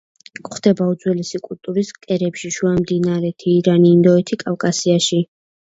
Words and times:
გვხვდება 0.47 0.87
უძველესი 0.93 1.41
კულტურის 1.47 1.91
კერებში: 2.07 2.51
შუამდინარეთი, 2.57 3.55
ირანი, 3.61 3.95
ინდოეთი, 3.99 4.43
კავკასიაში. 4.49 5.25